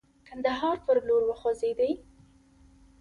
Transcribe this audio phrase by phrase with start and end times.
[0.27, 1.91] کندهار پر لور وخوځېدی.